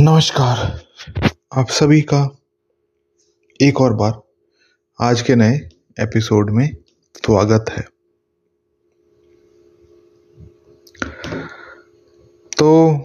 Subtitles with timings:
[0.00, 0.84] नमस्कार।
[1.56, 2.36] आप सभी का
[3.62, 4.22] एक और बार
[5.00, 5.56] आज के नए
[6.00, 6.76] एपिसोड में
[7.16, 7.82] स्वागत है।
[12.58, 12.98] तो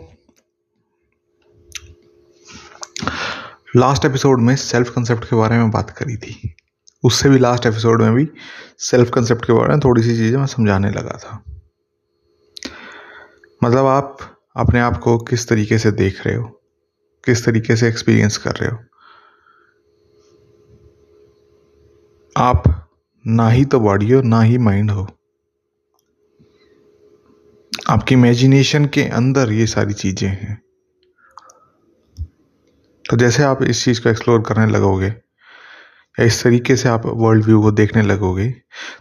[3.76, 6.56] लास्ट एपिसोड में सेल्फ कंसेप्ट के बारे में बात करी थी।
[7.04, 8.28] उससे भी लास्ट एपिसोड में भी
[8.78, 11.44] सेल्फ कंसेप्ट के बारे में थोड़ी सी चीज़ें मैं समझाने लगा था।
[13.64, 14.18] मतलब आप
[14.56, 16.57] अपने आप को किस तरीके से देख रहे हो?
[17.28, 18.78] किस तरीके से एक्सपीरियंस कर रहे हो?
[22.36, 22.64] आप
[23.26, 25.08] ना ही तो बॉडी हो, ना ही माइंड हो।
[27.90, 30.62] आपकी इमेजिनेशन के अंदर ये सारी चीज़ें हैं।
[33.06, 37.46] तो जैसे आप इस चीज़ को एक्सप्लोर करने लगोगे, या इस तरीके से आप वर्ल्ड
[37.46, 38.50] व्यू को देखने लगोगे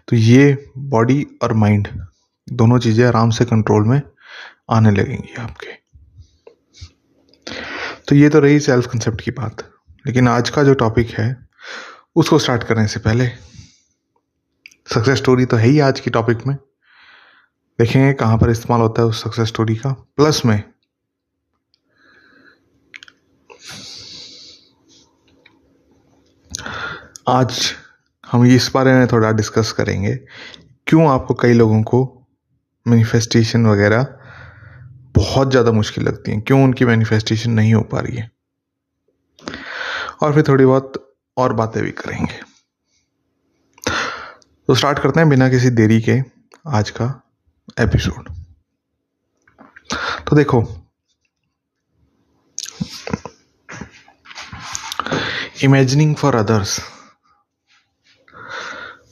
[0.09, 1.88] तो ये बॉडी और माइंड
[2.49, 4.01] दोनों चीज़ें आराम से कंट्रोल में
[4.71, 5.86] आने लगेंगी आपके।
[8.09, 9.62] तो ये तो रही सेल्फ कंसेप्ट की बात।
[10.07, 11.37] लेकिन आज का जो टॉपिक है,
[12.16, 13.26] उसको स्टार्ट करने से पहले
[14.95, 16.57] सक्सेस स्टोरी तो है ही आज की टॉपिक में।
[17.79, 20.63] देखेंगे कहाँ पर इस्तेमाल होता है उस सक्सेस स्टोरी का। प्लस में,
[27.29, 27.60] आज
[28.24, 30.15] हम इस बारे में थोड़ा डिस्कस करेंगे,
[30.87, 32.04] क्यों आपको कई लोगों को
[32.87, 34.16] मैनिफेस्टेशन वगैरह
[35.17, 38.31] बहुत ज़्यादा मुश्किल लगती हैं। क्यों उनकी मैनिफेस्टेशन नहीं हो पा रही है?
[40.23, 41.03] और फिर थोड़ी बहुत
[41.37, 42.41] और बातें भी करेंगे।
[44.69, 46.19] तो स्टार्ट करते हैं बिना किसी देरी के
[46.69, 47.07] आज का
[47.81, 48.29] एपिसोड
[50.29, 50.63] तो देखो
[55.65, 56.79] इमेजिनिंग फॉर अदर्स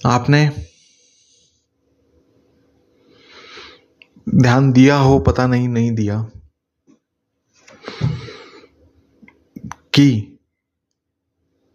[0.07, 0.41] आपने
[4.35, 6.21] ध्यान दिया हो, पता नहीं नहीं दिया।
[9.95, 10.39] कि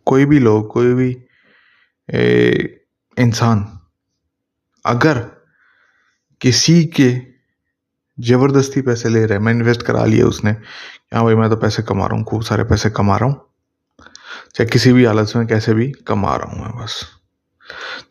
[0.07, 1.09] कोई भी लोग, कोई भी
[3.17, 3.65] इंसान,
[4.85, 5.19] अगर
[6.41, 7.09] किसी के
[8.17, 10.51] ज़बरदस्ती पैसे ले रहे हैं, मैं इन्वेस्ट करा लिया उसने
[11.13, 13.35] हाँ भाई मैं तो पैसे कमा रहा हूँ, खूब सारे पैसे कमा रहा हूँ,
[14.55, 17.01] चाहे किसी भी हालत में कैसे भी कमा रहा हूँ मैं बस।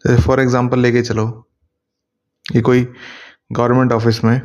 [0.07, 1.27] जैसे फॉर एग्जांपल लेके चलो,
[2.47, 2.87] ये कोई
[3.51, 4.41] गवर्नमेंट ऑफ़िस में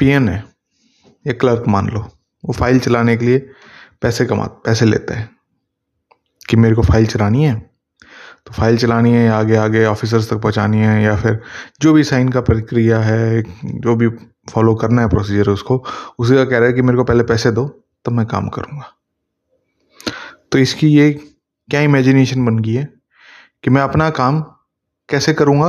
[0.00, 0.42] पीएन है
[1.24, 2.00] या क्लर्क मान लो,
[2.44, 3.38] वो फ़ाइल चलाने के लिए
[4.02, 5.28] पैसे कमा, पैसे लेते हैं
[6.48, 7.54] कि मेरे को फ़ाइल चलानी है
[8.46, 11.40] तो फ़ाइल चलानी है, आगे आगे ऑफिसर्स तक पहुंचानी है, या फिर
[11.80, 14.08] जो भी साइन का प्रक्रिया है, जो भी
[14.52, 15.76] फॉलो करना है प्रोसीजर उसको,
[16.18, 17.66] उसी का कह रहा है कि मेरे को पहले पैसे दो,
[18.04, 18.92] तब मैं काम करूँगा।
[20.52, 21.10] तो इसकी ये
[21.68, 22.84] क्या इमेजिनेशन बन गई है
[23.64, 24.40] कि मैं अपना काम
[25.08, 25.68] कैसे करूँगा?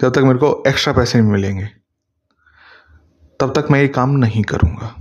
[0.00, 1.68] जब तक मेरे को एक्स्ट्रा पैसे नहीं मिलेंगे,
[3.40, 4.96] तब तक मैं ये काम नहीं करूँगा।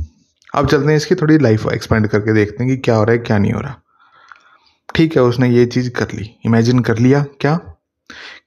[0.56, 3.18] अब चलते हैं इसकी थोड़ी लाइफ एक्सपेंड करके देखते हैं कि क्या हो रहा है,
[3.18, 3.76] क्या नहीं हो रहा।
[4.96, 7.60] ठीक है, उसने ये चीज़ कर ली। इमेजिन कर लिया क्या?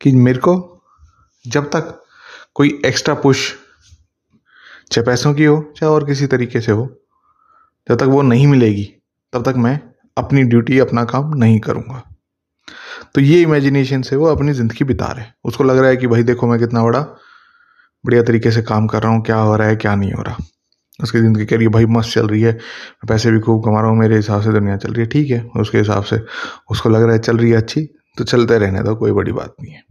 [0.01, 0.83] कि मेरे को
[1.47, 2.05] जब तक
[2.55, 3.55] कोई एक्स्ट्रा पुश
[4.93, 7.01] चाहे पैसों की हो, चाहे और किसी तरीके से हो,
[7.89, 8.95] जब तक वो नहीं मिलेगी,
[9.33, 9.81] तब तक मैं
[10.19, 12.12] अपनी ड्यूटी अपना काम नहीं करूँगा।
[13.15, 16.23] तो ये इमेजिनेशन से वो अपनी ज़िंदगी बिता रहे उसको लग रहा है कि भाई
[16.23, 17.01] देखो मैं कितना बड़ा,
[18.05, 20.45] बढ़िया तरीके से काम कर रहा हूँ, क्या हो रहा है, क्या नहीं हो रहा।
[21.01, 22.53] उसकी ज़िंदगी कह रही है, भाई मस्त चल रही है
[23.09, 25.41] पैसे भी खूब कमा रहा हूँ, मेरे हिसाब से दुनिया चल रही है, ठीक है।
[25.61, 26.21] उसके हिसाब से
[26.71, 27.81] उसको लग रहा है चल रही है अच्छी
[28.19, 29.83] तो चलते रहने दो, कोई बड़ी बात नहीं है।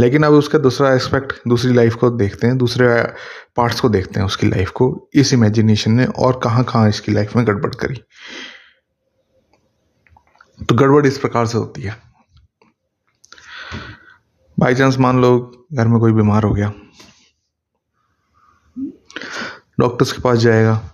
[0.00, 2.86] लेकिन अब उसका दूसरा एस्पेक्ट दूसरी लाइफ को देखते हैं, दूसरे
[3.56, 7.36] पार्ट्स को देखते हैं उसकी लाइफ को। इस इमेजिनेशन ने और कहाँ कहाँ इसकी लाइफ
[7.36, 8.02] में गड़बड़ करी।
[10.60, 11.96] तो गड़बड़ इस प्रकार से होती है।
[14.62, 15.30] बाई चांस मान लो
[15.72, 16.72] घर में कोई बीमार हो गया।
[19.80, 20.90] डॉक्टर्स के पास जाएगा।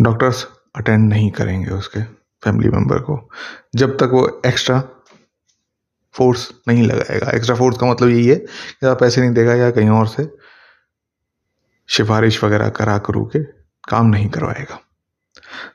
[0.00, 2.02] डॉक्टर्स अटेंड नहीं करेंगे उसके
[2.44, 3.30] फैमिली मेंबर को।
[3.74, 4.82] जब तक वो एक्स्ट्रा
[6.12, 9.70] फोर्स नहीं लगाएगा। एक्स्ट्रा फोर्स का मतलब यही है कि आप पैसे नहीं देगा या
[9.70, 10.36] कहीं और से
[11.88, 13.42] सिफारिश वगैरह करा करू के
[13.88, 14.87] काम नहीं करवाएगा।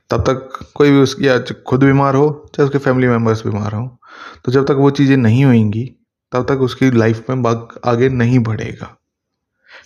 [0.09, 1.37] तब तक कोई भी उसकी या
[1.67, 3.85] खुद बीमार हो, चाहे उसके फैमिली मेंबर्स बीमार हो
[4.45, 5.83] तो जब तक वो चीज़ें नहीं होंगी,
[6.31, 8.95] तब तक उसकी लाइफ में बाग आगे नहीं बढ़ेगा।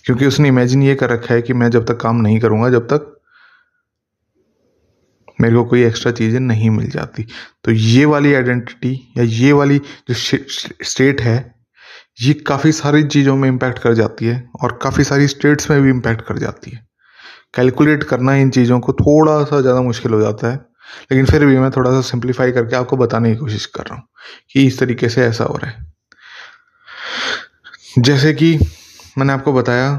[0.04, 2.86] क्योंकि उसने इमेजिन ये कर रखा है कि मैं जब तक काम नहीं करूँगा, जब
[2.86, 3.14] तक
[5.40, 7.26] मेरे को कोई एक्स्ट्रा चीज़ें नहीं मिल जाती।
[7.64, 11.54] तो ये वाली आइडेंटिटी या ये वाली जो स्टेट है,
[12.22, 15.90] ये काफ़ी सारी चीज़ों में इम्पैक्ट कर जाती है और काफ़ी सारी स्टेट्स में भी
[15.90, 16.87] इम्पैक्ट कर जाती है।
[17.54, 20.56] कैलकुलेट करना इन चीज़ों को थोड़ा सा ज़्यादा मुश्किल हो जाता है।
[21.10, 24.04] लेकिन फिर भी मैं थोड़ा सा सिंप्लीफाई करके आपको बताने की कोशिश कर रहा हूँ
[24.52, 25.86] कि इस तरीके से ऐसा हो रहा है।
[27.98, 28.58] जैसे कि
[29.18, 29.94] मैंने आपको बताया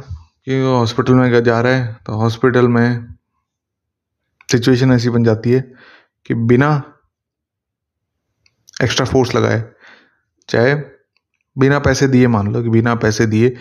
[0.45, 3.15] कि हॉस्पिटल में जा रहा है तो हॉस्पिटल में
[4.49, 5.59] सिचुएशन ऐसी बन जाती है
[6.25, 6.71] कि बिना
[8.75, 9.63] एक्स्ट्रा फोर्स लगाए,
[10.49, 10.75] चाहे
[11.59, 13.55] बिना पैसे दिए मान लो कि बिना पैसे दिए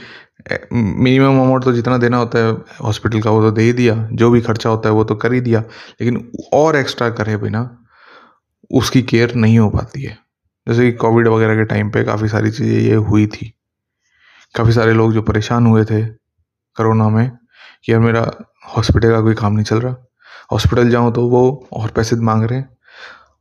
[0.73, 2.53] मिनिमम अमाउंट तो जितना देना होता है
[2.83, 5.33] हॉस्पिटल का वो तो दे ही दिया, जो भी खर्चा होता है वो तो कर
[5.33, 5.61] ही दिया,
[6.00, 7.62] लेकिन और एक्स्ट्रा करे बिना
[8.71, 10.17] उसकी केयर नहीं हो पाती है।
[10.67, 13.53] जैसे कि कोविड वगैरह के टाइम पे काफ़ी सारी चीज़ें ये हुई थी।
[14.55, 17.31] काफ़ी सारे लोग जो परेशान हुए थे कोरोना में,
[17.85, 18.31] कि यार मेरा
[18.77, 19.97] हॉस्पिटल का कोई काम नहीं चल रहा
[20.53, 22.69] हॉस्पिटल जाऊँ तो वो और पैसे मांग रहे हैं।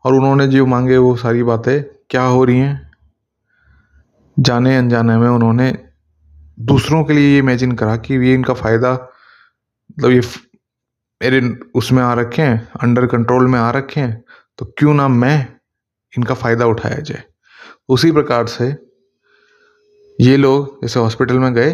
[0.06, 2.87] और उन्होंने जो मांगे वो सारी बातें, क्या हो रही हैं?
[4.38, 5.72] जाने अनजाने में उन्होंने
[6.60, 10.22] दूसरों के लिए ये इमेजिन करा कि ये इनका फ़ायदा मतलब ये
[11.22, 11.42] मेरे
[11.76, 14.24] उसमें आ रखे हैं अंडर कंट्रोल में आ रखे हैं
[14.60, 15.48] तो क्यों ना मैं
[16.14, 17.24] इनका फ़ायदा उठाया जाए?
[17.90, 18.68] उसी प्रकार से
[20.20, 21.72] ये लोग जैसे हॉस्पिटल में गए,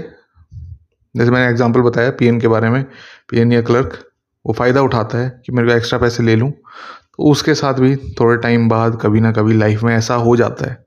[1.15, 2.83] जैसे मैंने एग्जांपल बताया पीएन के बारे में
[3.29, 3.97] पीएन या क्लर्क
[4.45, 7.95] वो फ़ायदा उठाता है कि मेरे को एक्स्ट्रा पैसे ले लूँ। तो उसके साथ भी
[8.19, 10.82] थोड़े टाइम बाद कभी ना कभी लाइफ में ऐसा हो जाता है।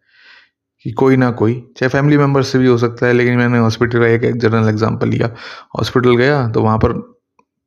[0.87, 3.99] कि कोई ना कोई, चाहे फैमिली मेंबर से भी हो सकता है, लेकिन मैंने हॉस्पिटल
[3.99, 5.31] का एक जनरल एग्ज़ाम्पल लिया।
[5.79, 6.93] हॉस्पिटल गया तो वहाँ पर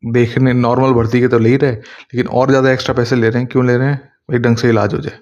[0.04, 3.42] देखने नॉर्मल भर्ती के तो ले ही रहे, लेकिन और ज़्यादा एक्स्ट्रा पैसे ले रहे
[3.42, 4.00] हैं। क्यों ले रहे हैं?
[4.34, 5.20] एक ढंग से इलाज हो जाए।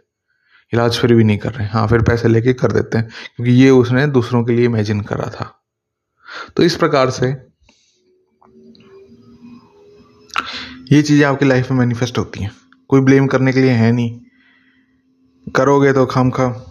[0.73, 3.51] इलाज फिर भी नहीं कर रहे हैं। हाँ फिर पैसे लेके कर देते हैं, क्योंकि
[3.53, 5.51] ये उसने दूसरों के लिए इमेजिन करा था।
[6.57, 7.35] तो इस प्रकार से
[10.91, 12.51] ये चीज़ें आपकी लाइफ में मैनिफेस्ट होती हैं।
[12.89, 14.19] कोई ब्लेम करने के लिए है नहीं।
[15.47, 16.66] करोगे तो खाम खा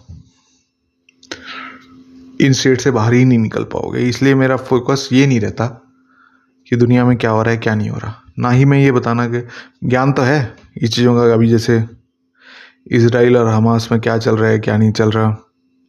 [2.41, 5.65] इन स्टेट से बाहर ही नहीं निकल पाओगे। इसलिए मेरा फोकस ये नहीं रहता
[6.67, 8.91] कि दुनिया में क्या हो रहा है, क्या नहीं हो रहा। ना ही मैं ये
[8.91, 9.41] बताना कि
[9.83, 11.83] ज्ञान तो है इस चीज़ों का, अभी जैसे
[12.91, 15.37] इसराइल और हमास में क्या चल रहा है, क्या नहीं चल रहा।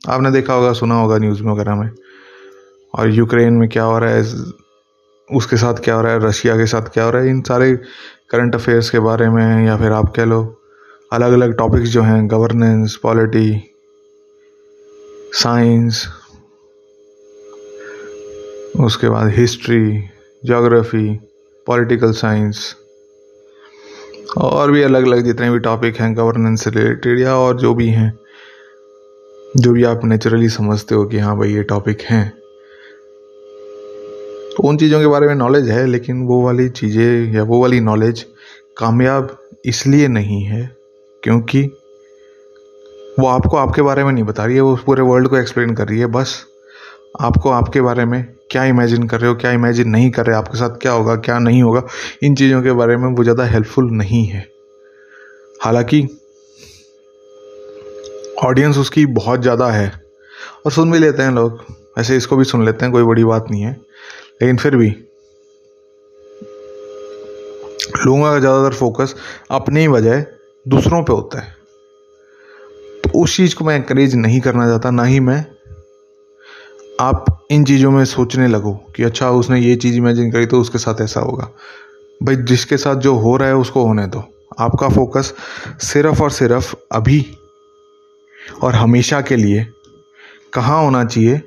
[0.08, 1.90] आपने देखा होगा, सुना होगा न्यूज़ में वगैरह में।
[2.94, 4.22] और यूक्रेन में क्या हो रहा है,
[5.30, 7.74] उसके साथ क्या हो रहा है, रशिया के साथ क्या हो रहा है, इन सारे
[8.30, 10.60] करंट अफेयर्स के बारे में या फिर आप कह लो
[11.12, 13.74] अलग अलग टॉपिक्स जो हैं गवर्नेंस पॉलिटी
[15.32, 16.06] साइंस
[18.78, 20.08] उसके बाद हिस्ट्री
[20.42, 21.08] जोग्राफी
[21.66, 22.74] पॉलिटिकल साइंस,
[24.38, 27.88] और भी अलग अलग जितने भी टॉपिक हैं गवर्नेंस से रिलेटेड या और जो भी
[27.88, 28.12] हैं,
[29.56, 32.28] जो भी आप नेचुरली समझते हो कि हाँ भाई ये टॉपिक हैं।
[34.50, 37.80] तो उन चीज़ों के बारे में नॉलेज है, लेकिन वो वाली चीज़ें या वो वाली
[37.80, 38.24] नॉलेज
[38.78, 40.76] कामयाब इसलिए नहीं है
[41.22, 41.62] क्योंकि
[43.18, 45.88] वो आपको आपके बारे में नहीं बता रही है, वो पूरे वर्ल्ड को एक्सप्लेन कर
[45.88, 46.44] रही है, बस।
[47.14, 50.58] आपको आपके बारे में क्या इमेजिन कर रहे हो, क्या इमेजिन नहीं कर रहे, आपके
[50.58, 51.82] साथ क्या होगा, क्या नहीं होगा,
[52.22, 54.46] इन चीज़ों के बारे में वो ज़्यादा हेल्पफुल नहीं है।
[55.62, 56.02] हालाँकि
[58.44, 59.92] ऑडियंस उसकी बहुत ज़्यादा है,
[60.66, 61.64] और सुन भी लेते हैं लोग।
[61.98, 63.72] ऐसे इसको भी सुन लेते हैं, कोई बड़ी बात नहीं है।
[64.42, 64.88] लेकिन फिर भी,
[67.98, 69.14] लोगों का ज़्यादातर फोकस
[69.50, 70.26] अपने ही बजाय
[70.66, 71.56] दूसरों पे होता है।
[73.04, 75.44] तो उस चीज़ को मैं इंकरेज नहीं करना चाहता, ना ही मैं
[77.00, 80.78] आप इन चीज़ों में सोचने लगो कि अच्छा उसने ये चीज़ इमेजिन करी तो उसके
[80.78, 81.50] साथ ऐसा होगा।
[82.22, 84.24] भाई, जिसके साथ जो हो रहा है उसको होने दो।
[84.58, 85.34] आपका फोकस
[85.80, 87.36] सिर्फ़ और सिर्फ़ अभी
[88.62, 89.66] और हमेशा के लिए
[90.52, 91.42] कहाँ होना चाहिए?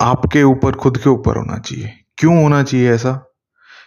[0.00, 3.31] आपके ऊपर, खुद के ऊपर होना चाहिए। क्यों होना चाहिए ऐसा?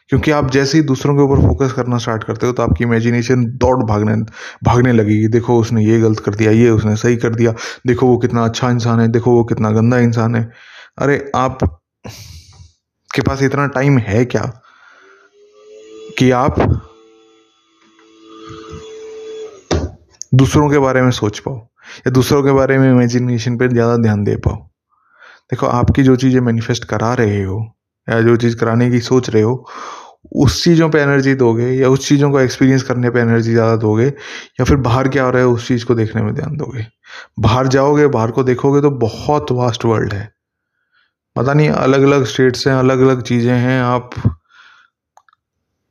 [0.10, 3.46] क्योंकि आप जैसे ही दूसरों के ऊपर फोकस करना स्टार्ट करते हो तो आपकी इमेजिनेशन
[3.58, 4.16] दौड़ भागने
[4.64, 7.54] भागने लगेगी। देखो, उसने ये गलत कर दिया, ये उसने सही कर दिया।
[7.88, 10.50] देखो, वो कितना अच्छा इंसान है, देखो, वो कितना गंदा इंसान है।
[10.98, 11.58] अरे, आप
[13.12, 14.42] के पास इतना टाइम है क्या
[16.20, 16.60] कि आप
[20.32, 24.24] दूसरों के बारे में सोच पाओ, या दूसरों के बारे में इमेजिनेशन पर ज़्यादा ध्यान
[24.24, 24.56] दे पाओ?
[25.52, 27.75] देखो, आपकी जो चीज़ें मैनिफेस्ट करा रहे हो
[28.08, 29.66] या जो चीज़ कराने की सोच रहे हो,
[30.36, 34.06] उस चीज़ों पे एनर्जी दोगे या उस चीज़ों को एक्सपीरियंस करने पे एनर्जी ज़्यादा दोगे
[34.06, 36.86] या फिर बाहर क्या हो रहा है उस चीज़ को देखने में ध्यान दोगे?
[37.40, 40.30] बाहर जाओगे, बाहर को देखोगे तो बहुत वास्ट वर्ल्ड है।
[41.36, 44.10] पता नहीं अलग अलग स्टेट्स हैं अलग अलग चीज़ें हैं, आप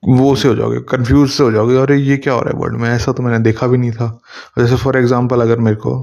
[0.02, 2.76] वो से हो जाओगे कंफ्यूज से हो जाओगे, अरे ये क्या हो रहा है वर्ल्ड
[2.80, 2.88] में?
[2.90, 4.08] ऐसा तो मैंने देखा भी नहीं था।
[4.58, 5.94] जैसे फॉर एग्ज़ाम्पल अगर मेरे को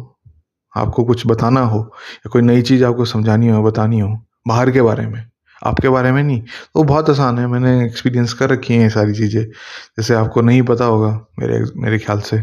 [0.76, 4.10] आपको कुछ बताना हो या कोई नई चीज़ आपको समझानी हो बतानी हो,
[4.48, 5.24] बाहर के बारे में
[5.62, 9.14] आपके बारे में नहीं। तो बहुत आसान है, मैंने एक्सपीरियंस कर रखी है ये सारी
[9.14, 12.38] चीज़ें। जैसे आपको नहीं पता होगा मेरे मेरे ख्याल से,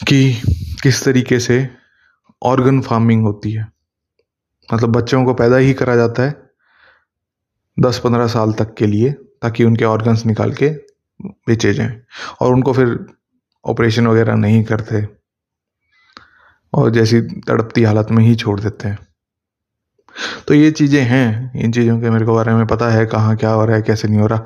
[0.00, 0.32] कि
[0.82, 1.68] किस तरीके से
[2.42, 3.66] ऑर्गन फ़ार्मिंग होती है।
[4.68, 6.42] मतलब बच्चों को पैदा ही करा जाता है
[7.76, 10.68] दस पंद्रह साल तक के लिए, ताकि उनके ऑर्गन्स निकाल के
[11.20, 12.00] बेचे जाएँ,
[12.40, 12.96] और उनको फिर
[13.64, 15.06] ऑपरेशन वगैरह नहीं करते,
[16.72, 18.98] और जैसी तड़पती हालत में ही छोड़ देते हैं।
[20.48, 23.50] तो ये चीज़ें हैं, इन चीज़ों के मेरे को बारे में पता है, कहाँ क्या
[23.50, 24.38] हो रहा है, कैसे नहीं हो रहा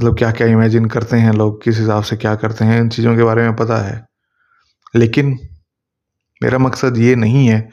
[0.00, 3.16] मतलब क्या क्या इमेजिन करते हैं लोग, किस हिसाब से क्या करते हैं, इन चीज़ों
[3.16, 4.06] के बारे में पता है।
[4.96, 5.38] लेकिन
[6.42, 7.70] मेरा मकसद ये नहीं है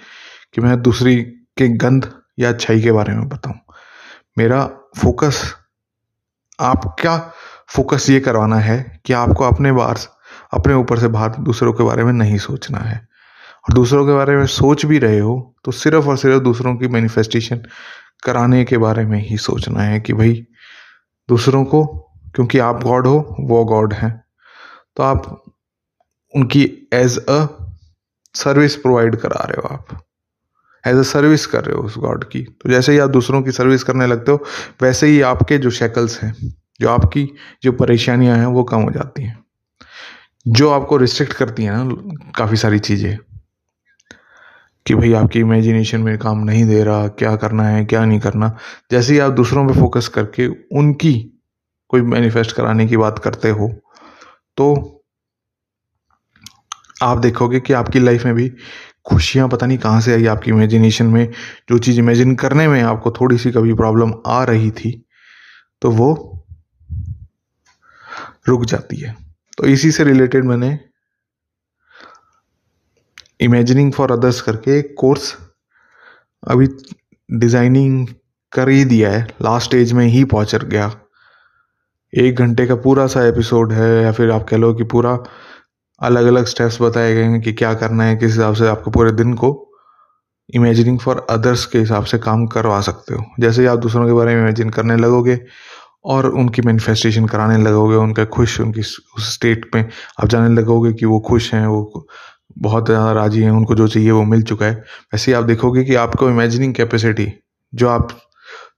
[0.54, 1.22] कि मैं दूसरी
[1.58, 3.60] के गंध या अच्छाई के बारे में बताऊँ।
[4.38, 4.66] मेरा
[4.98, 5.56] फोकस
[6.60, 7.34] आपका
[7.68, 9.96] फोकस ये करवाना है कि आपको अपने बार
[10.54, 13.13] अपने ऊपर से बाहर दूसरों के बारे में नहीं सोचना है।
[13.66, 16.88] और दूसरों के बारे में सोच भी रहे हो तो सिर्फ़ और सिर्फ़ दूसरों की
[16.88, 17.62] मैनिफेस्टेशन
[18.24, 20.46] कराने के बारे में ही सोचना है कि भाई,
[21.30, 21.86] दूसरों को,
[22.36, 24.24] क्योंकि आप गॉड हो, वो गॉड हैं।
[24.98, 25.44] तो आप
[26.36, 27.48] उनकी एज अ
[28.36, 30.04] सर्विस प्रोवाइड करा रहे हो आप।
[30.88, 33.52] एज अ सर्विस कर रहे हो उस गॉड की। तो जैसे ही आप दूसरों की
[33.52, 34.44] सर्विस करने लगते हो,
[34.82, 37.30] वैसे ही आपके जो शेकल्स हैं, जो आपकी
[37.64, 39.44] जो परेशानियाँ हैं, वो कम हो जाती हैं।
[40.48, 41.86] जो आपको रिस्ट्रिक्ट करती हैं ना,
[42.38, 43.18] काफ़ी सारी चीज़ें।
[44.86, 48.56] कि भाई आपकी इमेजिनेशन में काम नहीं दे रहा, क्या करना है, क्या नहीं करना।
[48.92, 50.48] जैसे ही आप दूसरों पे फोकस करके
[50.78, 51.14] उनकी
[51.90, 53.68] कोई मैनिफेस्ट कराने की बात करते हो
[54.58, 54.74] तो
[57.04, 58.52] आप देखोगे कि आपकी लाइफ में भी
[59.06, 61.28] खुशियाँ पता नहीं कहाँ से आई आपकी इमेजिनेशन में।
[61.70, 64.92] जो चीज़ इमेजिन करने में आपको थोड़ी सी कभी प्रॉब्लम आ रही थी
[65.82, 66.12] तो वो
[68.48, 69.16] रुक जाती है।
[69.58, 70.78] तो इसी से रिलेटेड मैंने
[73.40, 75.36] इमेजिनिंग फॉर अदर्स करके एक कोर्स
[76.44, 76.68] अभी
[77.30, 78.08] डिज़ाइनिंग
[78.54, 80.92] कर ही दिया है। लास्ट स्टेज में ही पहुँच गया।
[82.14, 85.18] एक घंटे का पूरा सा एपिसोड है या फिर आप कह लो कि पूरा
[86.02, 89.12] अलग अलग स्टेप्स बताए गए हैं कि क्या करना है, किस हिसाब से आपको पूरे
[89.12, 89.50] दिन को
[90.50, 94.14] इमेजिनिंग फॉर अदर्स के हिसाब से काम करवा सकते हो। जैसे ही आप दूसरों के
[94.14, 95.40] बारे में इमेजिन करने लगोगे
[96.06, 101.06] और उनकी मैनिफेस्टेशन कराने लगोगे, उनका खुश, उनकी उस स्टेट में आप जाने लगोगे कि
[101.06, 102.08] वो खुश हैं, वो
[102.58, 104.74] बहुत ज़्यादा राज़ी हैं, उनको जो चाहिए वो मिल चुका है।
[105.14, 107.28] वैसे ही आप देखोगे कि आपको इमेजिनिंग कैपेसिटी
[107.74, 108.18] जो आप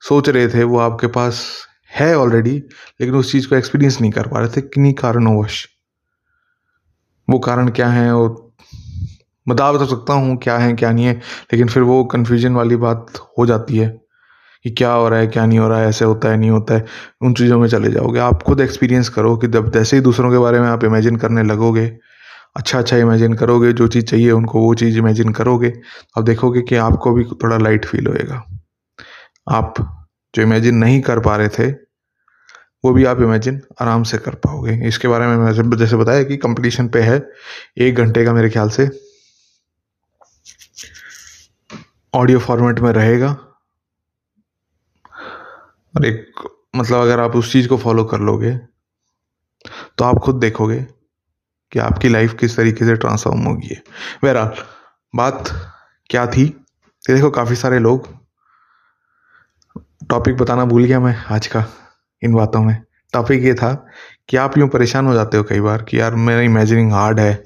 [0.01, 1.46] सोच रहे थे, वो आपके पास
[1.91, 5.65] है ऑलरेडी लेकिन उस चीज़ को एक्सपीरियंस नहीं कर पा रहे थे। किन्हीं कारणोंवश?
[7.27, 8.27] वो कारण क्या है वो
[9.48, 11.13] बता बता सकता हूँ क्या है, क्या नहीं है,
[11.53, 13.88] लेकिन फिर वो कन्फ्यूज़न वाली बात हो जाती है
[14.65, 16.74] कि क्या हो रहा है, क्या नहीं हो रहा है, ऐसे होता है, नहीं होता
[16.74, 16.86] है।
[17.22, 20.38] उन चीज़ों में चले जाओगे। आप खुद एक्सपीरियंस करो कि जब जैसे ही दूसरों के
[20.38, 21.86] बारे में आप इमेजिन करने लगोगे
[22.56, 25.74] अच्छा अच्छा इमेजिन करोगे, जो चीज़ चाहिए उनको वो चीज़ इमेजिन करोगे,
[26.18, 28.44] अब देखोगे कि आपको भी थोड़ा लाइट फील होएगा।
[29.50, 29.74] आप
[30.34, 31.70] जो इमेजिन नहीं कर पा रहे थे,
[32.84, 36.38] वो भी आप इमेजिन आराम से कर पाओगे। इसके बारे में मैं जैसे बताया कि
[36.38, 37.22] कंपटीशन पे है,
[37.78, 38.90] एक घंटे का मेरे ख्याल से
[42.14, 43.30] ऑडियो फॉर्मेट में रहेगा।
[45.94, 46.44] और एक
[46.76, 48.58] मतलब अगर आप उस चीज़ को फॉलो कर लोगे
[49.98, 50.86] तो आप खुद देखोगे
[51.75, 53.75] कि आपकी लाइफ किस तरीके से ट्रांसफॉर्म होगी
[54.24, 54.51] बहरहाल,
[55.15, 55.50] बात
[56.10, 56.46] क्या थी?
[57.03, 58.08] देखो, काफ़ी सारे लोग।
[60.10, 61.65] टॉपिक बताना भूल गया मैं आज का,
[62.22, 62.82] इन बातों में।
[63.13, 63.88] टॉपिक ये था
[64.29, 67.44] कि आप यूँ परेशान हो जाते हो कई बार कि यार, मेरा इमेजिनिंग हार्ड है,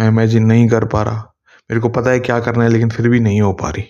[0.00, 1.34] मैं इमेजिन नहीं कर पा रहा।
[1.70, 3.84] मेरे को पता है क्या करना है, लेकिन फिर भी नहीं हो पा रही।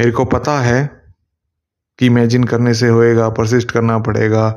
[0.00, 1.03] मेरे को पता है
[1.98, 4.48] कि इमेजिन करने से होएगा परसिस्ट करना पड़ेगा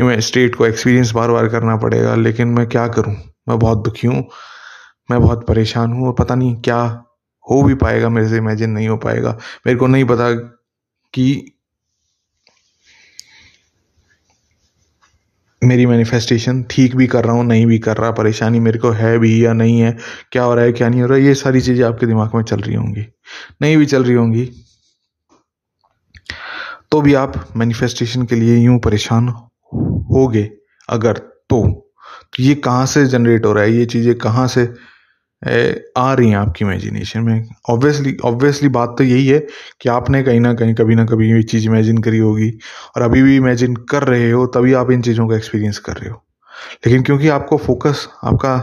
[0.00, 3.14] स्टेट को एक्सपीरियंस बार बार करना पड़ेगा, लेकिन मैं क्या करूँ?
[3.48, 4.24] मैं बहुत दुखी हूँ,
[5.10, 6.80] मैं बहुत परेशान हूँ और पता नहीं क्या
[7.46, 10.32] हो भी पाएगा, मेरे से इमेजिन नहीं हो पाएगा। मेरे को नहीं पता
[11.14, 11.52] कि
[15.62, 19.18] मेरी मैनिफेस्टेशन ठीक भी कर रहा हूँ, नहीं भी कर रहा, परेशानी मेरे को है
[19.18, 19.96] भी या नहीं है,
[20.32, 22.42] क्या हो रहा है, क्या नहीं हो रहा है ये सारी चीज़ें आपके दिमाग में
[22.42, 23.06] चल रही होंगी।
[23.62, 24.50] नहीं भी चल रही होंगी।
[26.92, 30.50] तो भी आप मैनिफेस्टेशन के लिए यूँ परेशान होगे।
[30.88, 31.18] अगर
[31.50, 31.62] तो,
[32.32, 33.72] तो ये कहाँ से जनरेट हो रहा है?
[33.72, 34.62] ये चीज़ें कहाँ से
[35.96, 37.48] आ रही हैं आपकी इमेजिनेशन में?
[37.70, 39.38] ऑब्वियसली ऑब्वियसली बात तो यही है
[39.80, 42.50] कि आपने कहीं ना कहीं कभी ना कभी ये चीज़ इमेजिन करी होगी
[42.96, 46.10] और अभी भी इमेजिन कर रहे हो तभी आप इन चीज़ों का एक्सपीरियंस कर रहे
[46.10, 46.22] हो।
[46.86, 48.56] लेकिन क्योंकि आपको फोकस आपका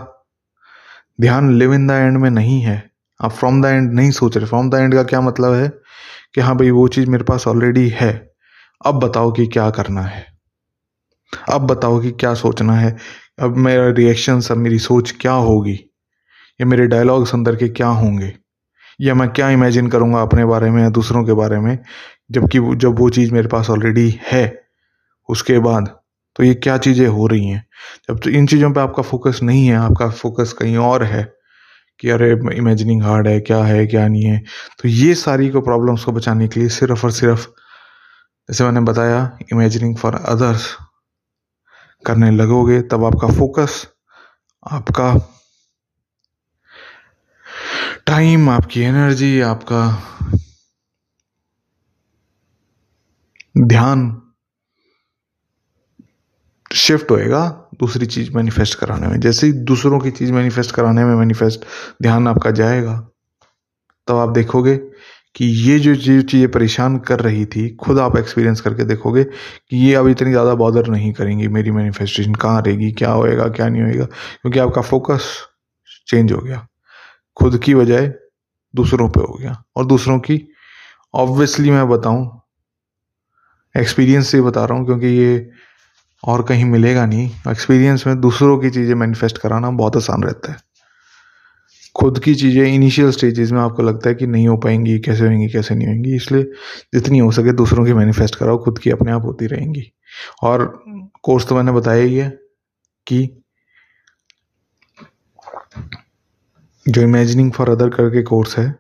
[1.22, 2.84] ध्यान लिव इन द एंड में नहीं है
[3.20, 5.72] आप फ्रॉम द एंड नहीं सोच रहे। फ्रॉम द एंड का क्या मतलब है?
[6.36, 8.32] कि हाँ भाई वो चीज़ मेरे पास ऑलरेडी है।
[8.86, 10.28] अब बताओ कि क्या करना है।
[11.50, 12.98] अब बताओ कि क्या सोचना है।
[13.40, 15.80] अब मेरा रिएक्शन अब मेरी सोच क्या होगी?
[16.62, 18.34] या मेरे डायलॉग्स अंदर के क्या होंगे?
[19.02, 21.80] या मैं क्या इमेजिन करूँगा अपने बारे में या दूसरों के बारे में?
[22.32, 24.64] जबकि जब वो चीज़ मेरे पास ऑलरेडी है,
[25.30, 26.00] उसके बाद
[26.36, 27.66] तो ये क्या चीज़ें हो रही हैं?
[28.10, 31.37] जब तो इन चीज़ों पे आपका फोकस नहीं है, आपका फोकस कहीं और है।
[32.00, 34.38] कि अरे इमेजिनिंग हार्ड है, क्या है, क्या नहीं है।
[34.82, 37.48] तो ये सारी को प्रॉब्लम्स को बचाने के लिए सिर्फ़ और सिर्फ़,
[38.50, 40.76] जैसे मैंने बताया इमेजिनिंग फॉर अदर्स
[42.06, 43.88] करने लगोगे, तब आपका फोकस
[44.72, 45.14] आपका
[48.08, 49.82] टाइम आपकी एनर्जी आपका
[53.58, 54.22] ध्यान
[56.72, 57.48] शिफ्ट होएगा
[57.80, 61.66] दूसरी चीज़ मैनिफेस्ट कराने में। जैसे ही दूसरों की चीज़ मैनिफेस्ट कराने में मैनिफेस्ट
[62.02, 63.12] ध्यान आपका जाएगा, तब
[64.08, 64.76] तो आप देखोगे
[65.36, 69.78] कि ये जो जो चीज़ें परेशान कर रही थी, खुद आप एक्सपीरियंस करके देखोगे कि
[69.78, 73.82] ये अब इतनी ज़्यादा बॉदर नहीं करेंगी मेरी मैनिफेस्टेशन कहाँ रहेगी, क्या होएगा, क्या नहीं
[73.84, 74.06] होएगा?
[74.06, 75.30] क्योंकि आपका फोकस
[76.08, 76.66] चेंज हो गया।
[77.38, 78.14] खुद की बजाय
[78.74, 80.42] दूसरों पे हो गया। और दूसरों की
[81.14, 82.42] ऑब्वियसली मैं बताऊँ
[83.76, 85.50] एक्सपीरियंस से बता रहा हूँ, क्योंकि ये
[86.24, 90.58] और कहीं मिलेगा नहीं। एक्सपीरियंस में दूसरों की चीज़ें मैनिफेस्ट कराना बहुत आसान रहता है।
[91.96, 95.48] खुद की चीज़ें इनिशियल स्टेजेस में आपको लगता है कि नहीं हो पाएँगी, कैसे होंगी,
[95.48, 96.44] कैसे नहीं होंगी। इसलिए
[96.94, 99.92] जितनी हो सके दूसरों की मैनिफेस्ट कराओ, खुद की अपने आप होती रहेंगी।
[100.44, 100.66] और
[101.24, 102.30] कोर्स तो मैंने बताया ही है
[103.08, 103.44] कि
[106.86, 108.74] जो इमेजिनिंग फॉर अदर करके कोर्स है,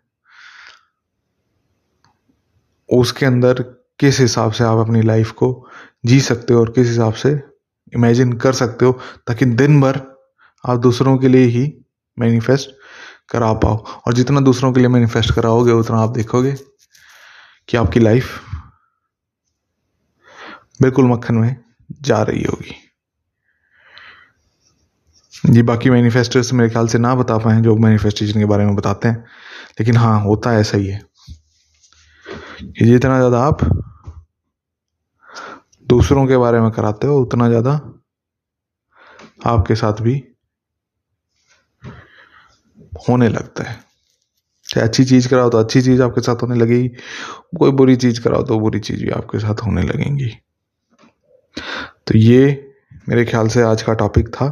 [2.89, 3.61] उसके अंदर
[3.99, 5.67] किस हिसाब से आप अपनी लाइफ को
[6.07, 7.29] जी सकते हो और किस हिसाब से?
[7.93, 8.91] इमेजिन कर सकते हो,
[9.27, 10.01] ताकि दिन भर
[10.63, 11.71] आप दूसरों के लिए ही
[12.17, 12.69] मैनिफेस्ट
[13.29, 16.55] करा पाओ। और जितना दूसरों के लिए मैनिफेस्ट कराओगे, उतना आप देखोगे
[17.69, 18.39] कि आपकी लाइफ
[20.81, 21.55] बिल्कुल मक्खन में
[22.01, 22.75] जा रही होगी।
[25.43, 29.07] जी, बाकी मैनिफेस्टर्स मेरे ख्याल से ना बता पाए, जो मैनिफेस्टेशन के बारे में बताते
[29.07, 29.23] हैं।
[29.79, 31.01] लेकिन हाँ होता ऐसा ही है
[32.61, 33.59] कि जितना ज़्यादा आप
[35.87, 37.71] दूसरों के बारे में कराते हो उतना ज़्यादा?
[39.45, 40.13] आपके साथ भी
[43.09, 43.79] होने लगता है।
[44.65, 46.87] चाहे अच्छी चीज़ कराओ तो अच्छी चीज़ आपके साथ होने लगेगी।
[47.57, 50.29] कोई बुरी चीज़ कराओ तो बुरी चीज़ भी आपके साथ होने लगेंगी।
[52.07, 52.73] तो ये
[53.09, 54.47] मेरे ख्याल से आज का टॉपिक था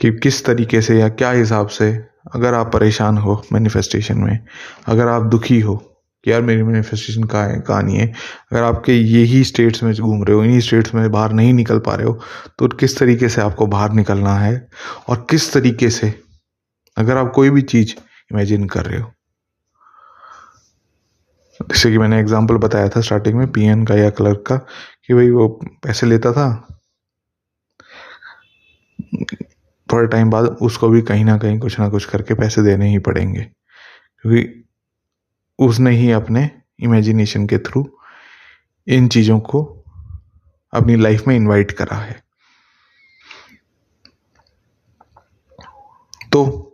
[0.00, 1.90] कि किस तरीके से या क्या हिसाब से
[2.34, 4.38] अगर आप परेशान हो मैनिफेस्टेशन में,
[4.86, 5.74] अगर आप दुखी हो
[6.24, 8.06] कि यार मेरी मैनिफेस्टेशन कहाँ है, कहाँ नहीं है।
[8.52, 11.94] अगर आपके यही स्टेट्स में घूम रहे हो, इन्हीं स्टेट्स में बाहर नहीं निकल पा
[11.94, 12.20] रहे हो
[12.58, 14.68] तो किस तरीके से आपको बाहर निकलना है?
[15.08, 16.14] और किस तरीके से
[16.96, 17.94] अगर आप कोई भी चीज़
[18.32, 19.12] इमेजिन कर रहे हो।
[21.60, 25.30] जैसे कि मैंने एग्जांपल बताया था स्टार्टिंग में पीएन का या क्लर्क का, कि भाई
[25.30, 25.48] वो
[25.84, 26.48] पैसे लेता था।
[29.88, 32.98] थोड़े टाइम बाद उसको भी कहीं ना कहीं कुछ ना कुछ करके पैसे देने ही
[32.98, 33.40] पड़ेंगे।
[34.24, 34.67] क्योंकि
[35.58, 37.98] उसने ही अपने इमेजिनेशन के थ्रू
[38.86, 39.84] इन चीज़ों को
[40.72, 42.24] अपनी लाइफ में इनवाइट करा है।
[46.32, 46.64] तो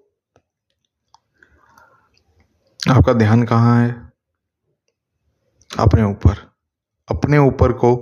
[2.90, 4.12] आपका ध्यान कहाँ है?
[5.79, 6.53] अपने ऊपर।
[7.09, 7.97] अपने ऊपर को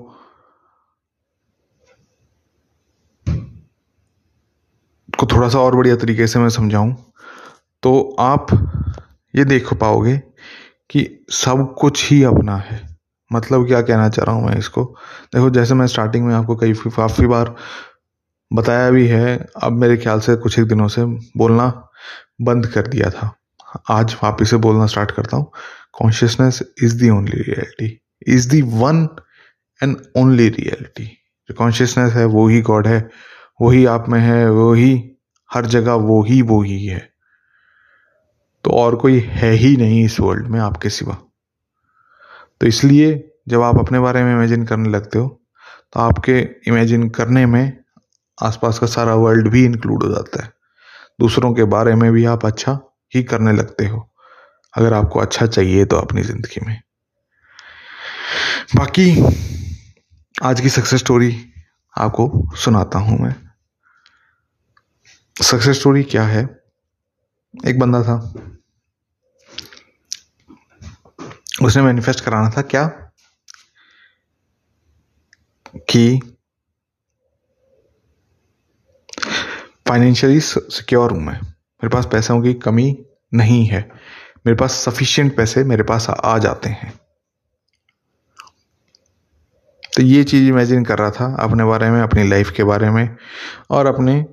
[5.20, 6.94] को थोड़ा सा और बढ़िया तरीके से मैं समझाऊं।
[7.82, 8.46] तो आप
[9.34, 10.31] ये देख पाओगे
[10.92, 12.96] कि सब कुछ ही अपना है।
[13.32, 14.96] मतलब क्या कहना चाह रहा हूँ मैं इसको?
[15.34, 17.56] देखो, जैसे मैं स्टार्टिंग में आपको कई काफ़ी बार
[18.52, 21.04] बताया भी है, अब मेरे ख्याल से कुछ एक दिनों से
[21.36, 21.88] बोलना
[22.40, 23.38] बंद कर दिया था।
[23.90, 25.52] आज वापिस से बोलना स्टार्ट करता हूँ।
[25.92, 29.08] Consciousness is the only reality is the one
[29.82, 31.04] and only reality
[31.48, 33.10] जो कॉन्शियसनेस है, वो ही गॉड है।
[33.60, 35.10] वही आप में है, वो ही
[35.54, 37.11] हर जगह, वो ही वो ही है।
[38.64, 41.14] तो और कोई है ही नहीं इस वर्ल्ड में आपके सिवा।
[42.60, 43.12] तो इसलिए
[43.48, 45.28] जब आप अपने बारे में इमेजिन करने लगते हो
[45.92, 47.72] तो आपके इमेजिन करने में
[48.38, 50.52] आसपास का सारा वर्ल्ड भी इंक्लूड हो जाता है।
[51.20, 52.78] दूसरों के बारे में भी आप अच्छा
[53.14, 54.08] ही करने लगते हो,
[54.74, 56.80] अगर आपको अच्छा चाहिए तो अपनी ज़िंदगी में।
[58.76, 59.10] बाकी,
[60.36, 61.36] आज की सक्सेस स्टोरी
[61.94, 63.34] आपको सुनाता हूँ मैं।
[65.36, 66.42] सक्सेस स्टोरी क्या है?
[67.54, 68.16] एक बंदा था।
[71.66, 72.86] उसने मैनिफेस्ट कराना था क्या?
[75.76, 76.20] कि
[79.88, 83.90] फाइनेंशियली सिक्योर हूँ मैं। मेरे पास पैसों की कमी नहीं है।
[84.46, 87.00] मेरे पास सफिशिएंट पैसे मेरे पास आ जाते हैं।
[89.96, 93.16] तो ये चीज़ इमेजिन कर रहा था अपने बारे में, अपनी लाइफ के बारे में
[93.70, 94.26] और अपने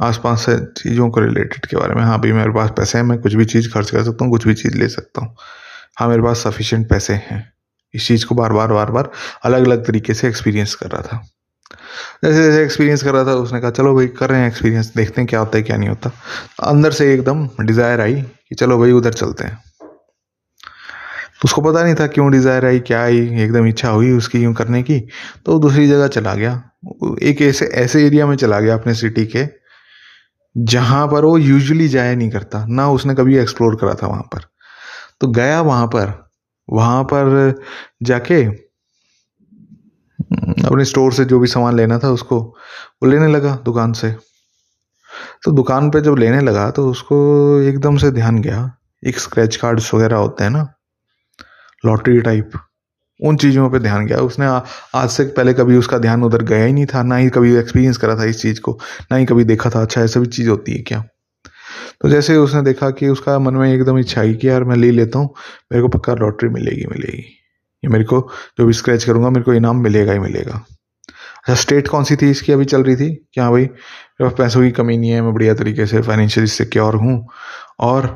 [0.00, 3.18] आसपास से चीज़ों को रिलेटेड के बारे में। हाँ भाई मेरे पास पैसे हैं, मैं
[3.18, 5.36] कुछ भी चीज़ खर्च कर सकता हूँ, कुछ भी चीज़ ले सकता हूँ।
[5.96, 7.40] हाँ मेरे पास सफिशिएंट पैसे हैं।
[7.94, 9.10] इस चीज़ को बार बार बार बार
[9.44, 11.22] अलग अलग तरीके से एक्सपीरियंस कर रहा था।
[12.24, 15.20] जैसे जैसे एक्सपीरियंस कर रहा था, उसने कहा, चलो भाई, कर रहे हैं एक्सपीरियंस देखते
[15.20, 16.10] हैं क्या होता है, क्या नहीं होता।
[16.62, 19.58] अंदर से एकदम डिज़ायर आई कि चलो भाई, उधर चलते हैं।
[21.32, 24.54] तो उसको पता नहीं था क्यों डिज़ायर आई, क्या आई, एकदम इच्छा हुई उसकी यूँ
[24.54, 24.98] करने की
[25.46, 26.52] तो दूसरी जगह चला गया।
[27.22, 29.46] एक ऐसे ऐसे एरिया में चला गया अपने सिटी के,
[30.56, 34.50] जहाँ पर वो यूजुअली जाया नहीं करता, ना उसने कभी एक्सप्लोर करा था वहाँ पर।
[35.22, 36.12] तो गया वहाँ पर
[36.68, 37.54] वहाँ पर
[38.02, 38.42] जाके
[40.64, 44.10] अपने स्टोर से जो भी सामान लेना था उसको, वो लेने लगा दुकान से।
[45.44, 47.16] तो दुकान पे जब लेने लगा तो उसको
[47.60, 48.70] एकदम से ध्यान गया।
[49.02, 50.66] एक स्क्रैच कार्ड्स वगैरह होते हैं ना
[51.84, 52.50] लॉटरी टाइप
[53.20, 56.72] उन चीज़ों पे ध्यान गया। उसने आज से पहले कभी उसका ध्यान उधर गया ही
[56.72, 58.78] नहीं था, ना ही कभी एक्सपीरियंस करा था इस चीज़ को,
[59.12, 61.04] ना ही कभी देखा था अच्छा ऐसा भी चीज़ होती है क्या?
[62.00, 64.90] तो जैसे उसने देखा कि उसका मन में एकदम इच्छा आई कि यार मैं ले
[64.90, 65.34] लेता हूँ,
[65.72, 67.22] मेरे को पक्का लॉटरी मिलेगी मिलेगी।
[67.82, 68.20] ये मेरे को
[68.58, 70.64] जो भी स्क्रैच करूँगा, मेरे को इनाम मिलेगा ही मिलेगा।
[71.38, 73.14] अच्छा स्टेट कौन सी थी इसकी अभी चल रही थी?
[73.34, 76.48] कि हाँ भाई मेरे पास पैसों की कमी नहीं है, मैं बढ़िया तरीके से फाइनेंशियली
[76.48, 77.26] सिक्योर हूँ।
[77.80, 78.06] और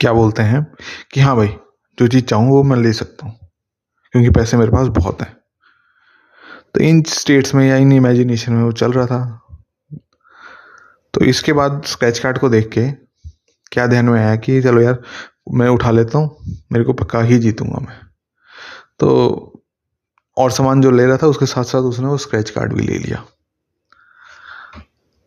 [0.00, 0.66] क्या बोलते हैं
[1.12, 1.48] कि हाँ भाई,
[1.98, 3.34] जो चीज़ चाहूँ वो मैं ले सकता हूँ,
[4.14, 5.36] क्योंकि पैसे मेरे पास बहुत हैं।
[6.74, 9.45] तो इन स्टेट्स में या इन इमेजिनेशन में वो चल रहा था।
[11.16, 12.86] तो इसके बाद स्क्रैच कार्ड को देख के
[13.72, 15.00] क्या ध्यान में आया कि चलो यार,
[15.52, 18.00] मैं उठा लेता हूँ, मेरे को पक्का ही जीतूँगा मैं।
[18.98, 19.62] तो
[20.36, 22.98] और सामान जो ले रहा था, उसके साथ साथ उसने वो स्क्रैच कार्ड भी ले
[22.98, 23.24] लिया।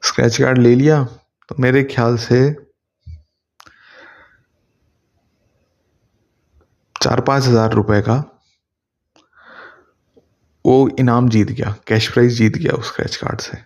[0.03, 1.03] स्क्रैच कार्ड ले लिया
[1.49, 2.39] तो मेरे ख्याल से
[6.95, 8.23] चार पाँच हज़ार रुपए का
[10.65, 13.57] वो इनाम जीत गया कैश प्राइज जीत गया उस स्क्रैच कार्ड से।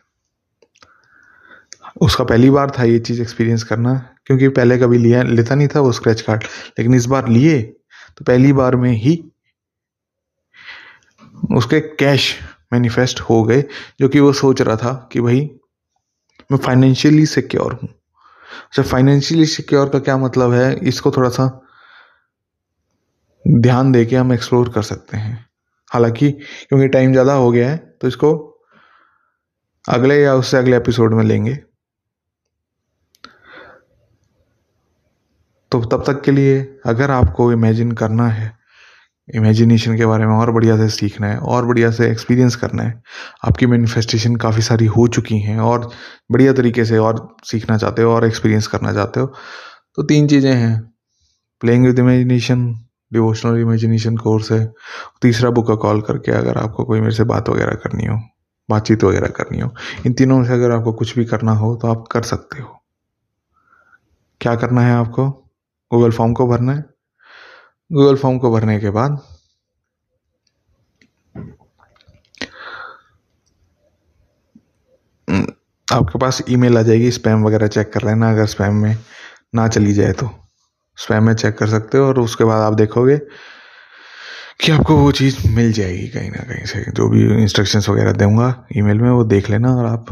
[1.95, 3.93] उसका पहली बार था ये चीज़ एक्सपीरियंस करना,
[4.25, 6.43] क्योंकि पहले कभी लिया, लेता नहीं था वो स्क्रैच कार्ड
[6.79, 7.62] लेकिन इस बार लिए
[8.17, 9.15] तो पहली बार में ही
[11.53, 12.34] उसके कैश
[12.73, 13.63] मैनिफेस्ट हो गए,
[13.99, 15.41] जो कि वो सोच रहा था कि भाई,
[16.49, 20.73] मैं फाइनेंशियली सिक्योर हूँ। अच्छा फाइनेंशियली सिक्योर का क्या मतलब है?
[20.77, 21.47] इसको थोड़ा सा
[23.45, 25.45] ध्यान दे के हम एक्सप्लोर कर सकते हैं।
[25.91, 28.34] हालाँकि, क्योंकि टाइम ज़्यादा हो गया है तो इसको
[29.86, 31.58] अगले या उससे अगले एपिसोड में लेंगे।
[35.73, 38.51] तो तब तक के लिए अगर आपको इमेजिन करना है
[39.27, 43.01] इमेजिनेशन के बारे में और बढ़िया से सीखना है, और बढ़िया से एक्सपीरियंस करना है,
[43.45, 45.89] आपकी मैनिफेस्टेशन काफ़ी सारी हो चुकी हैं और
[46.31, 49.33] बढ़िया तरीके से और सीखना चाहते हो और एक्सपीरियंस करना चाहते हो
[49.97, 50.79] तो तीन चीज़ें हैं।
[51.62, 52.65] Playing with imagination
[53.12, 54.65] devotional imagination course है।
[55.21, 58.17] तीसरा बुक का कॉल करके अगर आपको कोई मेरे से बात वगैरह करनी हो,
[58.69, 59.73] बातचीत वगैरह करनी हो,
[60.05, 62.79] इन तीनों में से अगर आपको कुछ भी करना हो तो आप कर सकते हो।
[64.41, 65.42] क्या करना है आपको?
[65.93, 66.84] गूगल फॉर्म को भरना है।
[67.91, 69.21] गूगल फॉर्म को भरने के बाद
[75.88, 78.97] आपके पास ईमेल आ जाएगी, स्पैम वगैरह चेक कर लेना अगर स्पैम में
[79.56, 80.29] ना चली जाए तो।
[80.97, 83.17] स्पैम में चेक कर सकते हो और उसके बाद आप देखोगे
[84.62, 88.67] कि आपको वो चीज़ मिल जाएगी कहीं ना कहीं से। जो भी इंस्ट्रक्शंस वगैरह दूँगा
[88.77, 90.06] ईमेल में वो देख लेना और आप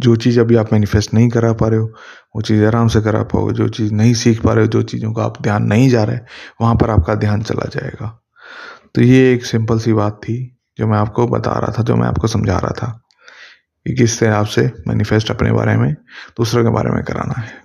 [0.00, 1.92] जो चीज़ अभी आप मैनिफेस्ट नहीं करा पा रहे हो,
[2.36, 5.12] वो चीज़ आराम से करा पाओगे। जो चीज़ नहीं सीख पा रहे हो, जो चीज़ों
[5.12, 6.18] का आप ध्यान नहीं जा रहे,
[6.60, 8.22] वहाँ पर आपका ध्यान चला जाएगा।
[8.94, 12.06] तो ये एक सिंपल सी बात थी, जो मैं आपको बता रहा था, जो मैं
[12.06, 13.02] आपको समझा रहा था
[13.86, 15.94] कि किस तरह आपसे मैनिफेस्ट अपने बारे में,
[16.36, 17.62] दूसरों के बारे में कराना है।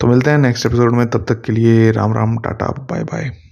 [0.00, 3.45] तो मिलते हैं नेक्स्ट एपिसोड में, तब तक के लिए Ram Ram, tata bye bye